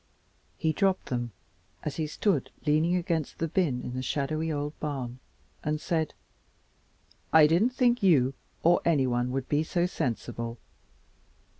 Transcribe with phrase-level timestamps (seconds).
[0.57, 1.31] He dropped them,
[1.83, 5.19] as he stood leaning against the bin in the shadowy old barn,
[5.63, 6.15] and said,
[7.31, 8.33] "I didn't think you
[8.63, 10.57] or anyone would be so sensible.